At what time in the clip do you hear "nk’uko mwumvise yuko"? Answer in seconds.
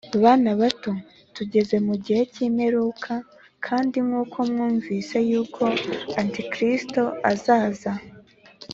4.05-5.63